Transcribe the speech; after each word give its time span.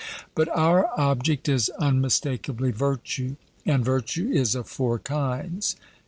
But 0.33 0.49
our 0.57 0.89
object 0.99 1.47
is 1.47 1.69
unmistakeably 1.77 2.71
virtue, 2.71 3.35
and 3.67 3.85
virtue 3.85 4.31
is 4.31 4.55
of 4.55 4.67
four 4.67 4.97
kinds. 4.97 5.75